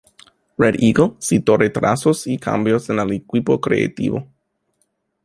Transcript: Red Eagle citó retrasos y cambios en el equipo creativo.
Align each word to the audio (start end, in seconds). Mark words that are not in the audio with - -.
Red 0.57 0.77
Eagle 0.81 1.13
citó 1.19 1.57
retrasos 1.57 2.25
y 2.25 2.39
cambios 2.39 2.89
en 2.89 2.97
el 2.97 3.11
equipo 3.11 3.61
creativo. 3.61 4.27